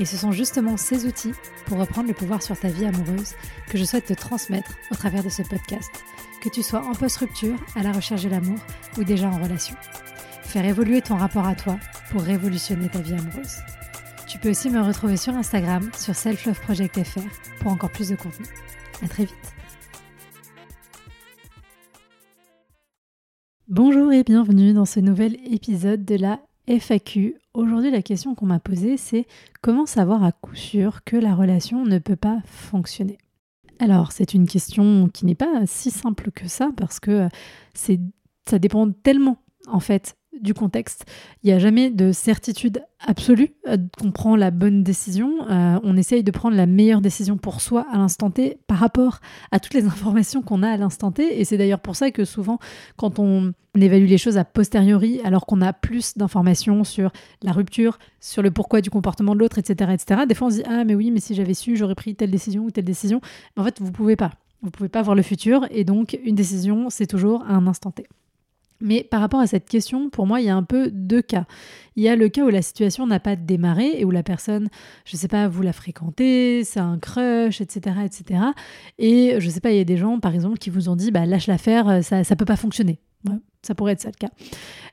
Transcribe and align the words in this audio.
Et 0.00 0.04
ce 0.04 0.16
sont 0.16 0.32
justement 0.32 0.76
ces 0.76 1.06
outils 1.06 1.32
pour 1.66 1.78
reprendre 1.78 2.08
le 2.08 2.14
pouvoir 2.14 2.42
sur 2.42 2.58
ta 2.58 2.68
vie 2.68 2.86
amoureuse 2.86 3.34
que 3.68 3.78
je 3.78 3.84
souhaite 3.84 4.06
te 4.06 4.14
transmettre 4.14 4.72
au 4.90 4.94
travers 4.94 5.24
de 5.24 5.28
ce 5.28 5.42
podcast, 5.42 5.90
que 6.40 6.48
tu 6.48 6.62
sois 6.62 6.84
en 6.84 6.92
post-rupture, 6.92 7.56
à 7.74 7.82
la 7.82 7.92
recherche 7.92 8.22
de 8.22 8.28
l'amour 8.28 8.58
ou 8.96 9.04
déjà 9.04 9.28
en 9.28 9.42
relation. 9.42 9.74
Faire 10.42 10.64
évoluer 10.64 11.02
ton 11.02 11.16
rapport 11.16 11.46
à 11.46 11.54
toi 11.54 11.78
pour 12.10 12.22
révolutionner 12.22 12.88
ta 12.88 13.00
vie 13.00 13.14
amoureuse. 13.14 13.56
Tu 14.28 14.38
peux 14.38 14.50
aussi 14.50 14.70
me 14.70 14.80
retrouver 14.80 15.16
sur 15.16 15.34
Instagram, 15.34 15.90
sur 15.96 16.14
selfloveproject.fr 16.14 17.60
pour 17.60 17.72
encore 17.72 17.90
plus 17.90 18.10
de 18.10 18.16
contenu. 18.16 18.46
À 19.02 19.08
très 19.08 19.24
vite. 19.24 19.34
Bonjour 23.68 24.12
et 24.12 24.22
bienvenue 24.22 24.72
dans 24.72 24.86
ce 24.86 25.00
nouvel 25.00 25.36
épisode 25.52 26.04
de 26.04 26.16
la 26.16 26.40
FAQ. 26.68 27.36
Aujourd'hui, 27.54 27.90
la 27.90 28.02
question 28.02 28.34
qu'on 28.34 28.46
m'a 28.46 28.60
posée, 28.60 28.98
c'est 28.98 29.26
comment 29.62 29.86
savoir 29.86 30.22
à 30.22 30.32
coup 30.32 30.54
sûr 30.54 31.02
que 31.04 31.16
la 31.16 31.34
relation 31.34 31.84
ne 31.84 31.98
peut 31.98 32.16
pas 32.16 32.40
fonctionner? 32.44 33.16
Alors, 33.78 34.12
c'est 34.12 34.34
une 34.34 34.46
question 34.46 35.08
qui 35.08 35.24
n'est 35.24 35.34
pas 35.34 35.66
si 35.66 35.90
simple 35.90 36.30
que 36.30 36.46
ça 36.46 36.70
parce 36.76 37.00
que 37.00 37.28
c'est 37.74 38.00
ça 38.48 38.58
dépend 38.58 38.90
tellement 38.90 39.38
en 39.66 39.80
fait 39.80 40.17
du 40.40 40.54
contexte. 40.54 41.04
Il 41.42 41.48
n'y 41.48 41.52
a 41.52 41.58
jamais 41.58 41.90
de 41.90 42.12
certitude 42.12 42.82
absolue 43.06 43.50
euh, 43.68 43.76
qu'on 43.98 44.10
prend 44.10 44.36
la 44.36 44.50
bonne 44.50 44.82
décision. 44.82 45.48
Euh, 45.50 45.78
on 45.82 45.96
essaye 45.96 46.22
de 46.22 46.30
prendre 46.30 46.56
la 46.56 46.66
meilleure 46.66 47.00
décision 47.00 47.36
pour 47.36 47.60
soi 47.60 47.86
à 47.92 47.96
l'instant 47.96 48.30
T 48.30 48.58
par 48.66 48.78
rapport 48.78 49.20
à 49.50 49.60
toutes 49.60 49.74
les 49.74 49.84
informations 49.86 50.42
qu'on 50.42 50.62
a 50.62 50.70
à 50.70 50.76
l'instant 50.76 51.12
T. 51.12 51.40
Et 51.40 51.44
c'est 51.44 51.58
d'ailleurs 51.58 51.80
pour 51.80 51.96
ça 51.96 52.10
que 52.10 52.24
souvent, 52.24 52.58
quand 52.96 53.18
on 53.18 53.52
évalue 53.74 54.06
les 54.06 54.18
choses 54.18 54.38
a 54.38 54.44
posteriori, 54.44 55.20
alors 55.24 55.46
qu'on 55.46 55.60
a 55.60 55.72
plus 55.72 56.16
d'informations 56.16 56.84
sur 56.84 57.12
la 57.42 57.52
rupture, 57.52 57.98
sur 58.20 58.42
le 58.42 58.50
pourquoi 58.50 58.80
du 58.80 58.90
comportement 58.90 59.34
de 59.34 59.40
l'autre, 59.40 59.58
etc., 59.58 59.92
etc., 59.92 60.22
des 60.28 60.34
fois 60.34 60.48
on 60.48 60.50
se 60.50 60.56
dit 60.56 60.64
Ah, 60.68 60.84
mais 60.84 60.94
oui, 60.94 61.10
mais 61.10 61.20
si 61.20 61.34
j'avais 61.34 61.54
su, 61.54 61.76
j'aurais 61.76 61.94
pris 61.94 62.14
telle 62.14 62.30
décision 62.30 62.64
ou 62.64 62.70
telle 62.70 62.84
décision. 62.84 63.20
Mais 63.56 63.62
en 63.62 63.64
fait, 63.64 63.78
vous 63.80 63.86
ne 63.86 63.92
pouvez 63.92 64.16
pas. 64.16 64.32
Vous 64.62 64.70
pouvez 64.70 64.88
pas 64.88 65.02
voir 65.02 65.14
le 65.14 65.22
futur. 65.22 65.66
Et 65.70 65.84
donc, 65.84 66.18
une 66.24 66.34
décision, 66.34 66.90
c'est 66.90 67.06
toujours 67.06 67.42
à 67.42 67.52
un 67.52 67.66
instant 67.66 67.92
T. 67.92 68.06
Mais 68.80 69.02
par 69.02 69.20
rapport 69.20 69.40
à 69.40 69.46
cette 69.46 69.68
question, 69.68 70.08
pour 70.08 70.26
moi, 70.26 70.40
il 70.40 70.46
y 70.46 70.50
a 70.50 70.56
un 70.56 70.62
peu 70.62 70.90
deux 70.90 71.22
cas. 71.22 71.46
Il 71.96 72.02
y 72.02 72.08
a 72.08 72.16
le 72.16 72.28
cas 72.28 72.44
où 72.44 72.48
la 72.48 72.62
situation 72.62 73.06
n'a 73.06 73.18
pas 73.18 73.34
démarré 73.34 73.92
et 73.96 74.04
où 74.04 74.10
la 74.10 74.22
personne, 74.22 74.68
je 75.04 75.16
ne 75.16 75.18
sais 75.18 75.28
pas, 75.28 75.48
vous 75.48 75.62
la 75.62 75.72
fréquentez, 75.72 76.62
c'est 76.64 76.80
un 76.80 76.98
crush, 76.98 77.60
etc., 77.60 77.96
etc. 78.04 78.40
Et 78.98 79.36
je 79.38 79.46
ne 79.46 79.50
sais 79.50 79.60
pas, 79.60 79.72
il 79.72 79.78
y 79.78 79.80
a 79.80 79.84
des 79.84 79.96
gens, 79.96 80.20
par 80.20 80.34
exemple, 80.34 80.58
qui 80.58 80.70
vous 80.70 80.88
ont 80.88 80.96
dit, 80.96 81.10
bah, 81.10 81.26
lâche 81.26 81.48
l'affaire, 81.48 82.04
ça 82.04 82.20
ne 82.20 82.34
peut 82.34 82.44
pas 82.44 82.56
fonctionner. 82.56 83.00
ça 83.62 83.74
pourrait 83.74 83.92
être 83.92 84.00
ça 84.00 84.10
le 84.10 84.18
cas. 84.18 84.32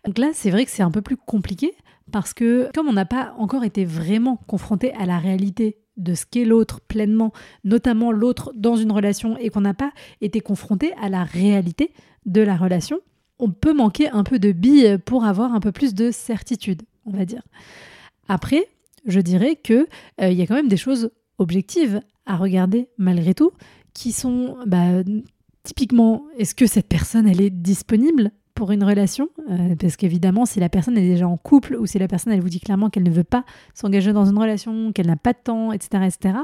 Donc 0.06 0.18
là, 0.18 0.32
c'est 0.34 0.50
vrai 0.50 0.66
que 0.66 0.72
c'est 0.72 0.84
un 0.84 0.92
peu 0.92 1.02
plus 1.02 1.18
compliqué 1.18 1.74
parce 2.12 2.34
que 2.34 2.70
comme 2.74 2.88
on 2.88 2.94
n'a 2.94 3.06
pas 3.06 3.34
encore 3.38 3.64
été 3.64 3.86
vraiment 3.86 4.38
confronté 4.48 4.94
à 4.94 5.06
la 5.06 5.18
réalité 5.18 5.78
de 5.98 6.14
ce 6.14 6.26
qu'est 6.26 6.46
l'autre 6.46 6.82
pleinement, 6.82 7.32
notamment 7.64 8.12
l'autre 8.12 8.52
dans 8.56 8.76
une 8.76 8.92
relation, 8.92 9.38
et 9.38 9.50
qu'on 9.50 9.62
n'a 9.62 9.74
pas 9.74 9.92
été 10.22 10.42
confronté 10.42 10.94
à 11.02 11.10
la 11.10 11.24
réalité 11.24 11.94
de 12.26 12.42
la 12.42 12.58
relation, 12.58 13.00
on 13.40 13.50
peut 13.50 13.74
manquer 13.74 14.10
un 14.10 14.24
peu 14.24 14.40
de 14.40 14.52
billes 14.52 14.98
pour 15.06 15.26
avoir 15.26 15.54
un 15.54 15.60
peu 15.60 15.72
plus 15.72 15.94
de 15.94 16.12
certitude, 16.12 16.84
on 17.06 17.12
va 17.12 17.26
dire. 17.26 17.42
Après, 18.28 18.68
je 19.06 19.20
dirais 19.20 19.56
que 19.56 19.88
euh, 20.22 20.30
il 20.30 20.38
y 20.38 20.42
a 20.42 20.48
quand 20.48 20.56
même 20.56 20.68
des 20.68 20.78
choses 20.78 21.12
objectives 21.38 22.02
à 22.26 22.38
regarder 22.38 22.90
malgré 22.98 23.34
tout, 23.34 23.52
qui 23.94 24.12
sont 24.12 24.58
bah, 24.66 25.04
typiquement, 25.64 26.26
est-ce 26.38 26.56
que 26.56 26.66
cette 26.66 26.88
personne 26.88 27.28
elle 27.28 27.42
est 27.42 27.50
disponible 27.50 28.32
pour 28.56 28.72
une 28.72 28.84
relation? 28.84 29.30
Euh, 29.50 29.76
Parce 29.76 29.96
qu'évidemment, 29.96 30.46
si 30.46 30.60
la 30.60 30.70
personne 30.70 30.98
est 30.98 31.08
déjà 31.08 31.28
en 31.28 31.38
couple 31.38 31.76
ou 31.76 31.86
si 31.86 32.00
la 32.00 32.08
personne 32.08 32.34
elle 32.34 32.42
vous 32.42 32.50
dit 32.50 32.60
clairement 32.60 32.90
qu'elle 32.90 33.04
ne 33.04 33.12
veut 33.12 33.24
pas 33.24 33.46
s'engager 33.74 34.14
dans 34.14 34.26
une 34.26 34.38
relation, 34.38 34.92
qu'elle 34.92 35.08
n'a 35.08 35.18
pas 35.18 35.34
de 35.34 35.40
temps, 35.44 35.72
etc., 35.72 36.04
etc., 36.06 36.36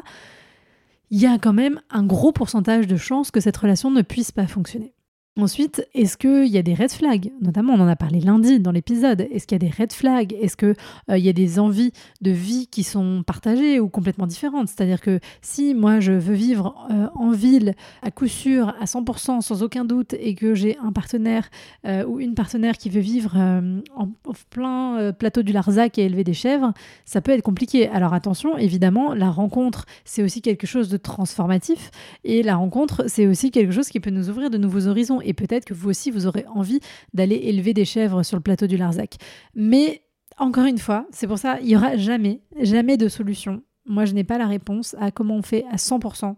il 1.09 1.19
y 1.19 1.25
a 1.25 1.37
quand 1.37 1.51
même 1.53 1.81
un 1.89 2.03
gros 2.05 2.31
pourcentage 2.31 2.87
de 2.87 2.95
chances 2.95 3.31
que 3.31 3.41
cette 3.41 3.57
relation 3.57 3.91
ne 3.91 4.01
puisse 4.01 4.31
pas 4.31 4.47
fonctionner. 4.47 4.93
Ensuite, 5.39 5.87
est-ce 5.93 6.17
qu'il 6.17 6.47
y 6.47 6.57
a 6.57 6.61
des 6.61 6.73
red 6.73 6.91
flags? 6.91 7.31
Notamment, 7.39 7.75
on 7.75 7.79
en 7.79 7.87
a 7.87 7.95
parlé 7.95 8.19
lundi 8.19 8.59
dans 8.59 8.73
l'épisode. 8.73 9.21
Est-ce 9.31 9.47
qu'il 9.47 9.55
y 9.55 9.65
a 9.65 9.69
des 9.69 9.73
red 9.81 9.93
flags? 9.93 10.33
Est-ce 10.33 10.57
qu'il 10.57 10.75
euh, 11.09 11.17
y 11.17 11.29
a 11.29 11.33
des 11.33 11.57
envies 11.57 11.93
de 12.19 12.31
vie 12.31 12.67
qui 12.67 12.83
sont 12.83 13.23
partagées 13.25 13.79
ou 13.79 13.87
complètement 13.87 14.27
différentes? 14.27 14.67
C'est-à-dire 14.67 14.99
que 14.99 15.21
si 15.41 15.73
moi 15.73 16.01
je 16.01 16.11
veux 16.11 16.33
vivre 16.33 16.75
euh, 16.91 17.07
en 17.15 17.31
ville 17.31 17.75
à 18.01 18.11
coup 18.11 18.27
sûr, 18.27 18.75
à 18.81 18.83
100%, 18.83 19.39
sans 19.39 19.63
aucun 19.63 19.85
doute, 19.85 20.15
et 20.19 20.35
que 20.35 20.53
j'ai 20.53 20.77
un 20.79 20.91
partenaire 20.91 21.49
euh, 21.87 22.03
ou 22.05 22.19
une 22.19 22.35
partenaire 22.35 22.77
qui 22.77 22.89
veut 22.89 22.99
vivre 22.99 23.37
en, 23.37 24.09
plein 24.49 25.13
plateau 25.13 25.43
du 25.43 25.53
Larzac 25.53 25.97
et 25.97 26.03
élever 26.03 26.25
des 26.25 26.33
chèvres, 26.33 26.73
ça 27.05 27.21
peut 27.21 27.31
être 27.31 27.41
compliqué. 27.41 27.87
Alors 27.87 28.13
attention, 28.13 28.57
évidemment, 28.57 29.13
la 29.13 29.29
rencontre, 29.29 29.85
c'est 30.03 30.23
aussi 30.23 30.41
quelque 30.41 30.67
chose 30.67 30.89
de 30.89 30.97
transformatif. 30.97 31.89
Et 32.25 32.43
la 32.43 32.57
rencontre, 32.57 33.05
c'est 33.07 33.27
aussi 33.27 33.49
quelque 33.51 33.71
chose 33.71 33.87
qui 33.87 34.01
peut 34.01 34.09
nous 34.09 34.29
ouvrir 34.29 34.49
de 34.49 34.57
nouveaux 34.57 34.87
horizons 34.87 35.20
et 35.23 35.33
peut-être 35.33 35.65
que 35.65 35.73
vous 35.73 35.89
aussi, 35.89 36.11
vous 36.11 36.27
aurez 36.27 36.45
envie 36.53 36.79
d'aller 37.13 37.35
élever 37.35 37.73
des 37.73 37.85
chèvres 37.85 38.23
sur 38.23 38.37
le 38.37 38.41
plateau 38.41 38.67
du 38.67 38.77
Larzac. 38.77 39.15
Mais 39.55 40.01
encore 40.37 40.65
une 40.65 40.77
fois, 40.77 41.05
c'est 41.11 41.27
pour 41.27 41.37
ça, 41.37 41.59
il 41.61 41.67
n'y 41.67 41.75
aura 41.75 41.97
jamais, 41.97 42.41
jamais 42.59 42.97
de 42.97 43.07
solution. 43.07 43.61
Moi, 43.85 44.05
je 44.05 44.13
n'ai 44.13 44.23
pas 44.23 44.37
la 44.37 44.47
réponse 44.47 44.95
à 44.99 45.11
comment 45.11 45.35
on 45.35 45.41
fait 45.41 45.65
à 45.71 45.75
100%. 45.75 46.35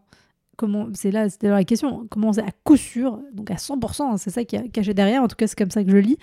Comment, 0.55 0.87
c'est 0.93 1.11
là, 1.11 1.29
c'était 1.29 1.49
la 1.49 1.63
question. 1.63 2.05
Comment 2.09 2.29
on 2.29 2.33
fait 2.33 2.41
à 2.41 2.51
coup 2.63 2.77
sûr, 2.77 3.19
donc 3.33 3.49
à 3.49 3.55
100%, 3.55 4.03
hein, 4.03 4.17
c'est 4.17 4.29
ça 4.29 4.43
qui 4.43 4.55
est 4.55 4.69
caché 4.69 4.93
derrière. 4.93 5.23
En 5.23 5.27
tout 5.27 5.35
cas, 5.35 5.47
c'est 5.47 5.57
comme 5.57 5.71
ça 5.71 5.83
que 5.83 5.91
je 5.91 5.97
lis 5.97 6.17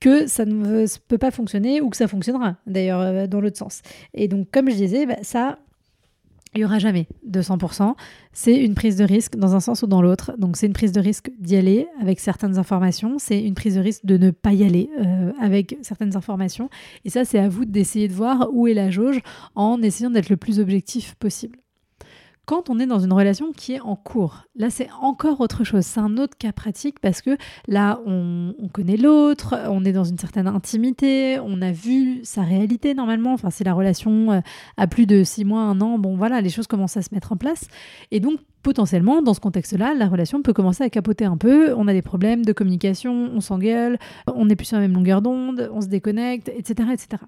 que 0.00 0.26
ça 0.26 0.44
ne 0.44 0.86
peut 1.08 1.18
pas 1.18 1.30
fonctionner 1.30 1.80
ou 1.80 1.90
que 1.90 1.96
ça 1.96 2.06
fonctionnera, 2.06 2.56
d'ailleurs, 2.66 3.00
euh, 3.00 3.26
dans 3.26 3.40
l'autre 3.40 3.58
sens. 3.58 3.82
Et 4.14 4.28
donc, 4.28 4.48
comme 4.52 4.70
je 4.70 4.76
disais, 4.76 5.06
bah, 5.06 5.16
ça, 5.22 5.58
il 6.54 6.58
n'y 6.58 6.64
aura 6.64 6.78
jamais 6.78 7.06
de 7.24 7.40
100%. 7.40 7.94
C'est 8.32 8.56
une 8.56 8.74
prise 8.74 8.96
de 8.96 9.04
risque 9.04 9.36
dans 9.36 9.54
un 9.54 9.60
sens 9.60 9.82
ou 9.82 9.86
dans 9.86 10.02
l'autre. 10.02 10.32
Donc 10.38 10.56
c'est 10.56 10.66
une 10.66 10.72
prise 10.72 10.92
de 10.92 11.00
risque 11.00 11.30
d'y 11.38 11.56
aller 11.56 11.86
avec 12.00 12.20
certaines 12.20 12.58
informations. 12.58 13.16
C'est 13.18 13.42
une 13.42 13.54
prise 13.54 13.76
de 13.76 13.80
risque 13.80 14.04
de 14.04 14.16
ne 14.16 14.30
pas 14.30 14.52
y 14.52 14.64
aller 14.64 14.90
euh, 15.00 15.32
avec 15.40 15.76
certaines 15.82 16.16
informations. 16.16 16.70
Et 17.04 17.10
ça, 17.10 17.24
c'est 17.24 17.38
à 17.38 17.48
vous 17.48 17.64
d'essayer 17.64 18.08
de 18.08 18.14
voir 18.14 18.48
où 18.52 18.66
est 18.66 18.74
la 18.74 18.90
jauge 18.90 19.20
en 19.54 19.82
essayant 19.82 20.10
d'être 20.10 20.30
le 20.30 20.36
plus 20.36 20.60
objectif 20.60 21.14
possible 21.16 21.58
quand 22.48 22.70
on 22.70 22.80
est 22.80 22.86
dans 22.86 22.98
une 22.98 23.12
relation 23.12 23.52
qui 23.52 23.74
est 23.74 23.80
en 23.80 23.94
cours. 23.94 24.46
Là, 24.56 24.70
c'est 24.70 24.88
encore 25.02 25.42
autre 25.42 25.64
chose. 25.64 25.84
C'est 25.84 26.00
un 26.00 26.16
autre 26.16 26.34
cas 26.38 26.50
pratique 26.50 26.98
parce 26.98 27.20
que 27.20 27.36
là, 27.66 28.00
on, 28.06 28.54
connaît 28.72 28.96
l'autre, 28.96 29.54
on 29.68 29.84
est 29.84 29.92
dans 29.92 30.04
une 30.04 30.16
certaine 30.16 30.46
intimité, 30.46 31.38
on 31.44 31.60
a 31.60 31.72
vu 31.72 32.20
sa 32.24 32.40
réalité 32.40 32.94
normalement. 32.94 33.34
Enfin, 33.34 33.50
si 33.50 33.64
la 33.64 33.74
relation 33.74 34.32
euh, 34.32 34.40
a 34.78 34.86
plus 34.86 35.04
de 35.04 35.24
six 35.24 35.44
mois, 35.44 35.60
un 35.60 35.78
an, 35.82 35.98
bon 35.98 36.16
voilà, 36.16 36.40
les 36.40 36.48
choses 36.48 36.66
commencent 36.66 36.96
à 36.96 37.02
se 37.02 37.10
mettre 37.12 37.32
en 37.32 37.36
place. 37.36 37.68
Et 38.12 38.18
donc, 38.18 38.40
potentiellement, 38.62 39.20
dans 39.20 39.34
ce 39.34 39.40
contexte-là, 39.40 39.92
la 39.92 40.08
relation 40.08 40.40
peut 40.40 40.54
commencer 40.54 40.82
à 40.82 40.88
capoter 40.88 41.26
un 41.26 41.36
peu. 41.36 41.74
On 41.74 41.86
a 41.86 41.92
des 41.92 42.00
problèmes 42.00 42.46
de 42.46 42.54
communication, 42.54 43.30
on 43.30 43.42
s'engueule, 43.42 43.98
on 44.26 44.46
n'est 44.46 44.56
plus 44.56 44.64
sur 44.64 44.78
la 44.78 44.82
même 44.84 44.94
longueur 44.94 45.20
d'onde, 45.20 45.68
on 45.70 45.82
se 45.82 45.88
déconnecte, 45.88 46.48
etc., 46.48 46.88
etc. 46.94 47.22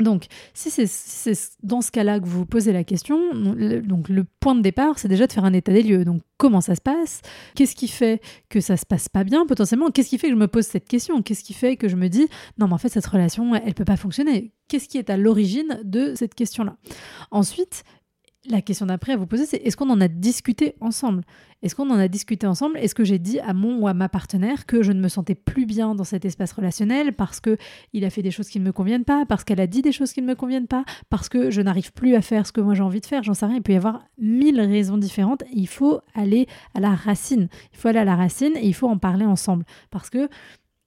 Donc, 0.00 0.26
si 0.54 0.70
c'est 0.70 1.34
dans 1.62 1.80
ce 1.80 1.90
cas-là 1.90 2.20
que 2.20 2.24
vous 2.24 2.40
vous 2.40 2.46
posez 2.46 2.72
la 2.72 2.84
question, 2.84 3.20
le, 3.32 4.24
point 4.40 4.54
de 4.54 4.62
départ, 4.62 4.98
c'est 4.98 5.08
déjà 5.08 5.26
de 5.26 5.32
faire 5.32 5.44
un 5.44 5.52
état 5.52 5.72
des 5.72 5.82
lieux. 5.82 6.04
Donc, 6.04 6.22
comment 6.36 6.60
ça 6.60 6.74
se 6.74 6.80
passe? 6.80 7.20
Qu'est-ce 7.54 7.76
qui 7.76 7.88
fait 7.88 8.20
que 8.48 8.60
ça 8.60 8.76
se 8.76 8.86
passe 8.86 9.08
pas 9.08 9.24
bien 9.24 9.46
potentiellement? 9.46 9.90
Qu'est-ce 9.90 10.08
qui 10.08 10.18
fait 10.18 10.28
que 10.28 10.34
je 10.34 10.38
me 10.38 10.48
pose 10.48 10.66
cette 10.66 10.88
question? 10.88 11.22
Qu'est-ce 11.22 11.44
qui 11.44 11.52
fait 11.52 11.76
que 11.76 11.88
je 11.88 11.96
me 11.96 12.08
dis 12.08 12.26
non, 12.58 12.66
mais 12.66 12.74
en 12.74 12.78
fait 12.78 12.88
cette 12.88 13.06
relation, 13.06 13.54
elle 13.54 13.74
peut 13.74 13.84
pas 13.84 13.96
fonctionner? 13.96 14.52
Qu'est-ce 14.68 14.88
qui 14.88 14.98
est 14.98 15.10
à 15.10 15.16
l'origine 15.16 15.80
de 15.84 16.14
cette 16.14 16.34
question-là? 16.34 16.76
Ensuite, 17.30 17.84
la 18.48 18.62
question 18.62 18.86
d'après 18.86 19.12
à 19.12 19.16
vous 19.16 19.26
poser, 19.26 19.44
c'est 19.44 19.58
est-ce 19.58 19.76
qu'on 19.76 19.90
en 19.90 20.00
a 20.00 20.08
discuté 20.08 20.74
ensemble? 20.80 21.24
Est-ce 21.62 21.74
qu'on 21.74 21.90
en 21.90 21.98
a 21.98 22.08
discuté 22.08 22.46
ensemble? 22.46 22.78
Est-ce 22.78 22.94
que 22.94 23.04
j'ai 23.04 23.18
dit 23.18 23.38
à 23.40 23.52
mon 23.52 23.78
ou 23.80 23.86
à 23.86 23.92
ma 23.92 24.08
partenaire 24.08 24.64
que 24.64 24.82
je 24.82 24.92
ne 24.92 25.00
me 25.00 25.08
sentais 25.08 25.34
plus 25.34 25.66
bien 25.66 25.94
dans 25.94 26.04
cet 26.04 26.24
espace 26.24 26.52
relationnel 26.52 27.12
parce 27.12 27.40
que 27.40 27.58
il 27.92 28.04
a 28.04 28.10
fait 28.10 28.22
des 28.22 28.30
choses 28.30 28.48
qui 28.48 28.58
ne 28.58 28.64
me 28.64 28.72
conviennent 28.72 29.04
pas, 29.04 29.26
parce 29.26 29.44
qu'elle 29.44 29.60
a 29.60 29.66
dit 29.66 29.82
des 29.82 29.92
choses 29.92 30.12
qui 30.12 30.22
ne 30.22 30.26
me 30.26 30.34
conviennent 30.34 30.68
pas, 30.68 30.84
parce 31.10 31.28
que 31.28 31.50
je 31.50 31.60
n'arrive 31.60 31.92
plus 31.92 32.14
à 32.14 32.22
faire 32.22 32.46
ce 32.46 32.52
que 32.52 32.62
moi 32.62 32.74
j'ai 32.74 32.82
envie 32.82 33.00
de 33.00 33.06
faire 33.06 33.22
J'en 33.22 33.34
sais 33.34 33.44
rien. 33.44 33.56
Il 33.56 33.62
peut 33.62 33.72
y 33.72 33.76
avoir 33.76 34.04
mille 34.18 34.60
raisons 34.60 34.96
différentes. 34.96 35.42
Il 35.52 35.68
faut 35.68 36.00
aller 36.14 36.46
à 36.74 36.80
la 36.80 36.94
racine. 36.94 37.48
Il 37.72 37.78
faut 37.78 37.88
aller 37.88 37.98
à 37.98 38.04
la 38.04 38.16
racine 38.16 38.56
et 38.56 38.66
il 38.66 38.74
faut 38.74 38.88
en 38.88 38.98
parler 38.98 39.26
ensemble 39.26 39.64
parce 39.90 40.08
que 40.08 40.28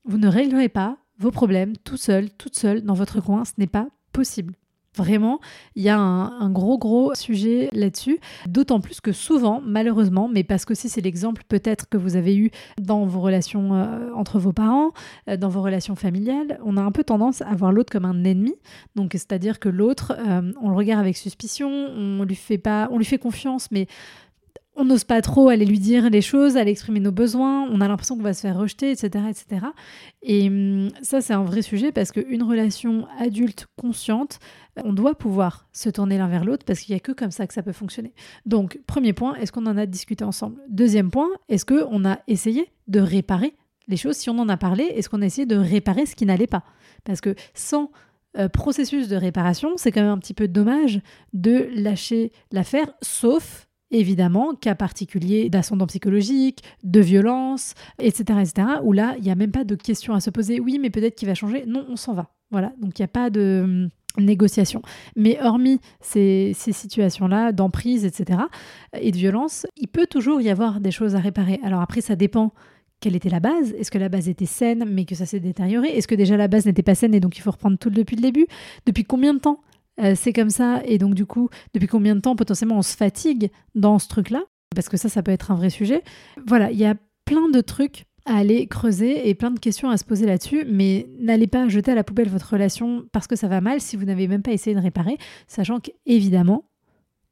vous 0.05 0.17
ne 0.17 0.27
réglerez 0.27 0.69
pas 0.69 0.97
vos 1.19 1.31
problèmes 1.31 1.77
tout 1.77 1.97
seul, 1.97 2.31
toute 2.31 2.55
seule 2.55 2.81
dans 2.81 2.95
votre 2.95 3.21
coin. 3.21 3.45
Ce 3.45 3.53
n'est 3.59 3.67
pas 3.67 3.89
possible. 4.11 4.55
Vraiment, 4.95 5.39
il 5.75 5.83
y 5.83 5.89
a 5.89 5.97
un, 5.97 6.49
gros 6.49 6.77
gros 6.77 7.15
sujet 7.15 7.69
là-dessus, 7.71 8.19
d'autant 8.47 8.79
plus 8.79 9.01
que 9.01 9.11
souvent, 9.11 9.59
malheureusement, 9.65 10.29
mais 10.31 10.43
parce 10.43 10.65
que 10.65 10.75
si 10.75 10.87
c'est 10.87 11.01
l'exemple 11.01 11.43
peut-être 11.47 11.89
que 11.89 11.97
vous 11.97 12.15
avez 12.15 12.37
eu 12.37 12.51
dans 12.79 13.05
vos 13.05 13.19
relations 13.19 13.73
euh, 13.73 14.11
entre 14.15 14.37
vos 14.37 14.53
parents, 14.53 14.91
euh, 15.29 15.37
dans 15.37 15.49
vos 15.49 15.63
relations 15.63 15.95
familiales, 15.95 16.59
on 16.63 16.77
a 16.77 16.81
un 16.81 16.91
peu 16.91 17.03
tendance 17.03 17.41
à 17.41 17.55
voir 17.55 17.71
l'autre 17.71 17.91
comme 17.91 18.05
un 18.05 18.23
ennemi. 18.23 18.53
Donc 18.95 19.11
c'est-à-dire 19.13 19.59
que 19.59 19.69
l'autre, 19.69 20.13
euh, 20.19 20.51
on 20.61 20.69
le 20.69 20.75
regarde 20.75 21.01
avec 21.01 21.17
suspicion, 21.17 21.69
on 21.69 22.23
lui 22.23 22.35
fait 22.35 22.59
pas, 22.59 22.87
on 22.91 22.99
lui 22.99 23.05
fait 23.05 23.17
confiance, 23.17 23.69
mais 23.71 23.87
on 24.75 24.85
n'ose 24.85 25.03
pas 25.03 25.21
trop 25.21 25.49
aller 25.49 25.65
lui 25.65 25.79
dire 25.79 26.09
les 26.09 26.21
choses, 26.21 26.57
aller 26.57 26.71
exprimer 26.71 26.99
nos 26.99 27.11
besoins, 27.11 27.67
on 27.69 27.79
a 27.81 27.87
l'impression 27.87 28.15
qu'on 28.17 28.23
va 28.23 28.33
se 28.33 28.41
faire 28.41 28.57
rejeter, 28.57 28.91
etc. 28.91 29.25
etc. 29.29 29.67
Et 30.23 30.47
hum, 30.47 30.89
ça, 31.01 31.21
c'est 31.21 31.33
un 31.33 31.43
vrai 31.43 31.61
sujet 31.61 31.91
parce 31.91 32.11
qu'une 32.11 32.43
relation 32.43 33.07
adulte 33.19 33.67
consciente, 33.79 34.39
on 34.83 34.93
doit 34.93 35.15
pouvoir 35.15 35.67
se 35.71 35.89
tourner 35.89 36.17
l'un 36.17 36.27
vers 36.27 36.43
l'autre 36.43 36.65
parce 36.65 36.79
qu'il 36.79 36.93
n'y 36.93 36.97
a 36.97 36.99
que 36.99 37.11
comme 37.11 37.31
ça 37.31 37.45
que 37.45 37.53
ça 37.53 37.61
peut 37.61 37.71
fonctionner. 37.71 38.13
Donc, 38.45 38.79
premier 38.87 39.13
point, 39.13 39.35
est-ce 39.35 39.51
qu'on 39.51 39.65
en 39.67 39.77
a 39.77 39.85
discuté 39.85 40.23
ensemble? 40.23 40.59
Deuxième 40.69 41.11
point, 41.11 41.29
est-ce 41.49 41.65
qu'on 41.65 42.05
a 42.05 42.19
essayé 42.27 42.71
de 42.87 42.99
réparer 42.99 43.55
les 43.87 43.97
choses? 43.97 44.15
Si 44.15 44.29
on 44.29 44.39
en 44.39 44.49
a 44.49 44.57
parlé, 44.57 44.85
est-ce 44.85 45.09
qu'on 45.09 45.21
a 45.21 45.25
essayé 45.25 45.45
de 45.45 45.55
réparer 45.55 46.05
ce 46.05 46.15
qui 46.15 46.25
n'allait 46.25 46.47
pas? 46.47 46.63
Parce 47.03 47.21
que 47.21 47.35
sans 47.53 47.91
euh, 48.39 48.49
processus 48.49 49.07
de 49.07 49.15
réparation, 49.15 49.73
c'est 49.75 49.91
quand 49.91 50.01
même 50.01 50.09
un 50.09 50.17
petit 50.17 50.33
peu 50.33 50.47
dommage 50.47 51.01
de 51.33 51.69
lâcher 51.75 52.31
l'affaire, 52.51 52.91
sauf 53.03 53.67
évidemment, 53.93 54.55
cas 54.55 54.75
particulier 54.75 55.49
d'ascendant 55.49 55.87
psychologique, 55.87 56.63
de 56.83 56.99
violence, 56.99 57.73
etc., 57.99 58.39
etc., 58.41 58.67
où 58.83 58.91
là, 58.91 59.15
il 59.17 59.23
n'y 59.23 59.31
a 59.31 59.35
même 59.35 59.51
pas 59.51 59.63
de 59.63 59.75
question 59.75 60.13
à 60.13 60.19
se 60.19 60.29
poser. 60.29 60.59
Oui, 60.59 60.79
mais 60.79 60.89
peut-être 60.89 61.15
qu'il 61.15 61.27
va 61.27 61.35
changer. 61.35 61.65
Non, 61.67 61.85
on 61.89 61.95
s'en 61.95 62.13
va. 62.13 62.29
Voilà, 62.51 62.73
donc 62.79 62.99
il 62.99 63.01
n'y 63.01 63.05
a 63.05 63.09
pas 63.09 63.29
de 63.29 63.61
hum, 63.63 63.89
négociation. 64.17 64.81
Mais 65.15 65.39
hormis 65.41 65.79
ces, 66.01 66.51
ces 66.55 66.71
situations-là 66.71 67.51
d'emprise, 67.51 68.05
etc., 68.05 68.41
et 68.99 69.11
de 69.11 69.17
violence, 69.17 69.65
il 69.77 69.87
peut 69.87 70.07
toujours 70.07 70.41
y 70.41 70.49
avoir 70.49 70.79
des 70.79 70.91
choses 70.91 71.15
à 71.15 71.19
réparer. 71.19 71.59
Alors 71.63 71.81
après, 71.81 72.01
ça 72.01 72.15
dépend 72.15 72.53
quelle 73.03 73.17
était 73.17 73.29
la 73.29 73.41
base 73.41 73.73
Est-ce 73.73 73.91
que 73.91 73.97
la 73.97 74.07
base 74.07 74.29
était 74.29 74.45
saine 74.45 74.85
mais 74.87 75.03
que 75.03 75.13
ça 75.13 75.25
s'est 75.25 75.41
détérioré? 75.41 75.89
Est-ce 75.89 76.07
que 76.07 76.15
déjà 76.15 76.37
la 76.37 76.47
base 76.47 76.65
n'était 76.65 76.83
pas 76.83 76.95
saine 76.95 77.13
et 77.13 77.19
donc 77.19 77.37
il 77.37 77.41
faut 77.41 77.51
reprendre 77.51 77.77
tout 77.77 77.89
depuis 77.89 78.15
le 78.15 78.21
début? 78.21 78.47
Depuis 78.85 79.03
combien 79.03 79.33
de 79.33 79.39
temps? 79.39 79.59
Euh, 79.99 80.13
c'est 80.15 80.33
comme 80.33 80.49
ça. 80.49 80.81
Et 80.85 80.97
donc, 80.97 81.13
du 81.13 81.25
coup, 81.25 81.49
depuis 81.73 81.87
combien 81.87 82.15
de 82.15 82.21
temps 82.21 82.35
potentiellement 82.35 82.77
on 82.77 82.81
se 82.81 82.95
fatigue 82.95 83.51
dans 83.75 83.99
ce 83.99 84.07
truc-là? 84.07 84.43
Parce 84.75 84.89
que 84.89 84.97
ça, 84.97 85.09
ça 85.09 85.21
peut 85.21 85.31
être 85.31 85.51
un 85.51 85.55
vrai 85.55 85.69
sujet. 85.69 86.03
Voilà, 86.45 86.71
il 86.71 86.77
y 86.77 86.85
a 86.85 86.95
plein 87.25 87.49
de 87.49 87.61
trucs 87.61 88.05
à 88.25 88.37
aller 88.37 88.67
creuser 88.67 89.29
et 89.29 89.35
plein 89.35 89.51
de 89.51 89.59
questions 89.59 89.89
à 89.89 89.97
se 89.97 90.05
poser 90.05 90.25
là-dessus, 90.25 90.65
mais 90.67 91.07
n'allez 91.19 91.47
pas 91.47 91.67
jeter 91.67 91.91
à 91.91 91.95
la 91.95 92.03
poubelle 92.03 92.29
votre 92.29 92.51
relation 92.51 93.05
parce 93.11 93.27
que 93.27 93.35
ça 93.35 93.47
va 93.47 93.59
mal 93.59 93.81
si 93.81 93.97
vous 93.97 94.05
n'avez 94.05 94.27
même 94.27 94.41
pas 94.41 94.51
essayé 94.51 94.75
de 94.75 94.81
réparer, 94.81 95.17
sachant 95.47 95.79
qu'évidemment, 95.79 96.69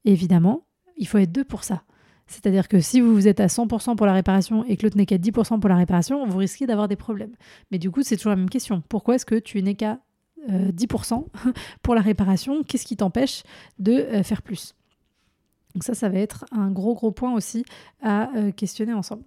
évidemment, 0.03 0.65
il 0.97 1.07
faut 1.07 1.17
être 1.17 1.31
deux 1.31 1.45
pour 1.45 1.63
ça. 1.63 1.83
C'est-à-dire 2.27 2.67
que 2.67 2.79
si 2.79 3.01
vous 3.01 3.27
êtes 3.27 3.39
à 3.39 3.47
100% 3.47 3.95
pour 3.95 4.05
la 4.05 4.13
réparation 4.13 4.63
et 4.65 4.77
que 4.77 4.83
l'autre 4.83 4.97
n'est 4.97 5.05
qu'à 5.05 5.17
10% 5.17 5.59
pour 5.59 5.69
la 5.69 5.75
réparation, 5.75 6.25
vous 6.25 6.37
risquez 6.37 6.65
d'avoir 6.65 6.87
des 6.87 6.95
problèmes. 6.95 7.35
Mais 7.71 7.77
du 7.77 7.91
coup, 7.91 8.03
c'est 8.03 8.15
toujours 8.15 8.31
la 8.31 8.37
même 8.37 8.49
question. 8.49 8.81
Pourquoi 8.87 9.15
est-ce 9.15 9.25
que 9.25 9.35
tu 9.35 9.61
n'es 9.61 9.75
qu'à 9.75 9.99
10% 10.49 11.13
euh, 11.13 11.51
pour 11.81 11.95
la 11.95 12.01
réparation, 12.01 12.63
qu'est-ce 12.63 12.85
qui 12.85 12.97
t'empêche 12.97 13.43
de 13.79 13.93
euh, 13.93 14.23
faire 14.23 14.41
plus? 14.41 14.75
Donc 15.73 15.83
ça, 15.83 15.93
ça 15.93 16.09
va 16.09 16.19
être 16.19 16.45
un 16.51 16.69
gros 16.71 16.93
gros 16.93 17.11
point 17.11 17.33
aussi 17.33 17.63
à 18.01 18.29
euh, 18.35 18.51
questionner 18.51 18.93
ensemble. 18.93 19.23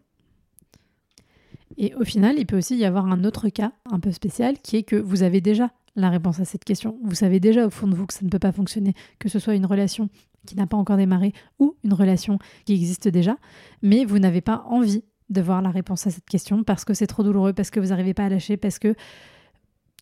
Et 1.76 1.94
au 1.94 2.05
final, 2.05 2.38
il 2.38 2.46
peut 2.46 2.58
aussi 2.58 2.76
y 2.76 2.84
avoir 2.84 3.06
un 3.06 3.25
autre 3.25 3.49
cas 3.49 3.72
un 3.90 3.99
peu 3.99 4.12
spécial 4.12 4.58
qui 4.61 4.76
est 4.76 4.82
que 4.82 4.96
vous 4.96 5.22
avez 5.22 5.40
déjà 5.40 5.70
la 5.96 6.11
réponse 6.11 6.40
à 6.40 6.44
cette 6.44 6.64
question. 6.64 6.99
Vous 7.02 7.14
savez 7.14 7.40
déjà 7.40 7.66
au 7.66 7.70
fond 7.70 7.87
de 7.87 7.94
vous 7.94 8.06
que 8.06 8.14
ça 8.14 8.25
ne 8.25 8.31
peut 8.31 8.38
pas 8.38 8.52
fonctionner, 8.52 8.94
que 9.19 9.28
ce 9.28 9.38
soit 9.38 9.55
une 9.55 9.66
relation 9.66 10.08
qui 10.46 10.56
n'a 10.56 10.66
pas 10.66 10.76
encore 10.76 10.96
démarré 10.96 11.32
ou 11.58 11.76
une 11.84 11.94
relation 11.94 12.38
qui 12.64 12.75
existe 12.75 13.08
déjà, 13.08 13.38
mais 13.82 14.05
vous 14.05 14.19
n'avez 14.19 14.40
pas 14.40 14.64
envie 14.69 15.05
de 15.31 15.40
voir 15.40 15.62
la 15.62 15.70
réponse 15.70 16.06
à 16.06 16.11
cette 16.11 16.26
question 16.26 16.64
parce 16.64 16.84
que 16.84 16.94
c'est 16.94 17.06
trop 17.06 17.22
douloureux, 17.22 17.52
parce 17.52 17.70
que 17.70 17.81
vous 17.81 17.88
n'arrivez 17.88 18.12
pas 18.12 18.25
à 18.25 18.28
lâcher, 18.28 18.56
parce 18.56 18.78
que 18.78 18.94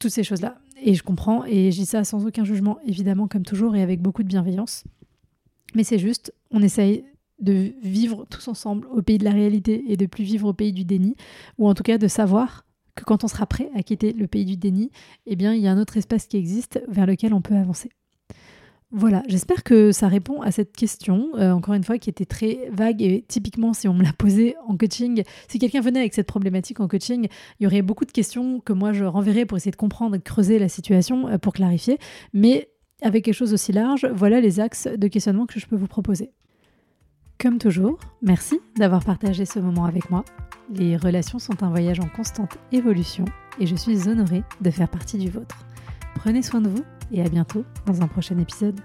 toutes 0.01 0.11
ces 0.11 0.25
choses-là. 0.25 0.57
Et 0.85 0.95
je 0.95 1.03
comprends, 1.05 1.45
et 1.45 1.71
je 1.71 1.77
dis 1.77 1.87
ça 1.87 2.03
sans 2.03 2.27
aucun 2.27 2.45
jugement, 2.45 2.79
évidemment, 2.85 3.29
comme 3.29 3.45
toujours, 3.45 3.77
et 3.77 3.83
avec 3.83 4.03
beaucoup 4.03 4.25
de 4.25 4.29
bienveillance. 4.29 4.85
Mais 5.75 5.85
c'est 5.85 5.99
juste, 5.99 6.35
on 6.51 6.61
essaye 6.61 7.05
de 7.39 7.73
vivre 7.83 8.27
tous 8.29 8.49
ensemble 8.49 8.87
au 8.89 9.01
pays 9.01 9.19
de 9.19 9.25
la 9.25 9.31
réalité 9.31 9.85
et 9.89 9.97
de 9.97 10.07
plus 10.07 10.25
vivre 10.25 10.49
au 10.49 10.53
pays 10.53 10.73
du 10.73 10.85
déni, 10.85 11.15
ou 11.59 11.69
en 11.69 11.75
tout 11.75 11.85
cas 11.85 11.99
de 11.99 12.09
savoir 12.09 12.65
que 12.97 13.05
quand 13.05 13.25
on 13.25 13.29
sera 13.29 13.47
prêt 13.47 13.71
à 13.75 13.83
quitter 13.83 14.13
le 14.13 14.27
pays 14.27 14.45
du 14.45 14.57
déni, 14.57 14.91
eh 15.27 15.37
bien, 15.37 15.55
il 15.55 15.63
y 15.63 15.69
a 15.69 15.73
un 15.73 15.81
autre 15.81 15.97
espace 15.97 16.27
qui 16.27 16.37
existe 16.37 16.83
vers 16.89 17.07
lequel 17.07 17.33
on 17.33 17.41
peut 17.41 17.57
avancer. 17.57 17.91
Voilà, 18.95 19.23
j'espère 19.27 19.65
que 19.65 19.91
ça 19.91 20.07
répond 20.07 20.43
à 20.43 20.51
cette 20.51 20.77
question, 20.77 21.31
euh, 21.37 21.53
encore 21.53 21.73
une 21.73 21.83
fois, 21.83 21.97
qui 21.97 22.11
était 22.11 22.27
très 22.27 22.69
vague 22.71 23.01
et 23.01 23.25
typiquement, 23.27 23.73
si 23.73 23.89
on 23.89 23.95
me 23.95 24.03
l'a 24.03 24.13
posée 24.13 24.55
en 24.67 24.77
coaching, 24.77 25.23
si 25.49 25.59
quelqu'un 25.59 25.81
venait 25.81 26.01
avec 26.01 26.13
cette 26.13 26.27
problématique 26.27 26.79
en 26.79 26.89
coaching, 26.89 27.29
il 27.59 27.65
y 27.65 27.67
aurait 27.67 27.81
beaucoup 27.81 28.05
de 28.05 28.13
questions 28.13 28.61
que 28.61 28.75
moi 28.75 28.93
je 28.93 29.05
renverrais 29.05 29.47
pour 29.47 29.57
essayer 29.57 29.71
de 29.71 29.77
comprendre 29.77 30.19
creuser 30.19 30.59
la 30.59 30.69
situation 30.69 31.27
euh, 31.27 31.39
pour 31.39 31.55
clarifier. 31.55 31.99
Mais 32.35 32.69
avec 33.01 33.25
quelque 33.25 33.35
chose 33.35 33.55
aussi 33.55 33.73
large, 33.73 34.07
voilà 34.15 34.43
les 34.43 34.61
axes 34.61 34.87
de 34.87 35.09
questionnement 35.09 35.47
que 35.47 35.59
je 35.59 35.67
peux 35.67 35.77
vous 35.77 35.87
proposer. 35.87 36.31
Comme 37.41 37.57
toujours, 37.57 37.99
merci 38.21 38.61
d'avoir 38.77 39.03
partagé 39.03 39.47
ce 39.47 39.59
moment 39.59 39.87
avec 39.87 40.11
moi. 40.11 40.23
Les 40.71 40.99
relations 40.99 41.39
sont 41.39 41.63
un 41.63 41.71
voyage 41.71 41.99
en 41.99 42.09
constante 42.09 42.59
évolution 42.73 43.25
et 43.59 43.67
je 43.67 43.75
suis 43.75 44.07
honorée 44.07 44.45
de 44.61 44.71
faire 44.71 44.91
partie 44.91 45.17
du 45.17 45.31
vôtre. 45.31 45.65
Prenez 46.15 46.43
soin 46.43 46.61
de 46.61 46.69
vous 46.69 46.85
et 47.13 47.23
à 47.23 47.29
bientôt 47.29 47.65
dans 47.87 48.03
un 48.03 48.09
prochain 48.09 48.39
épisode. 48.39 48.81